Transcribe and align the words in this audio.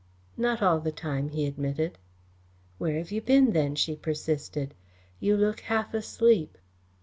"Not 0.35 0.63
all 0.63 0.79
the 0.79 0.91
time," 0.91 1.29
he 1.29 1.45
admitted. 1.45 1.99
"Where 2.79 2.97
have 2.97 3.11
you 3.11 3.21
been 3.21 3.51
then?" 3.51 3.75
she 3.75 3.95
persisted. 3.95 4.73
"You 5.19 5.37
look 5.37 5.59
half 5.59 5.93
asleep." 5.93 6.57